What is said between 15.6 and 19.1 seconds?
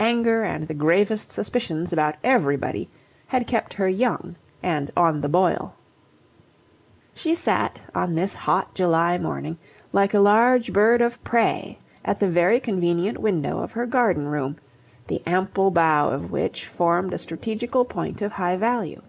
bow of which formed a strategical point of high value.